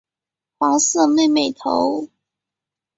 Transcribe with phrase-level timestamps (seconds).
[0.57, 2.09] 黄色妹妹头。